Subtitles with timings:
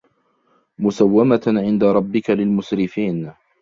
[0.79, 3.33] مسومة عند ربك للمسرفين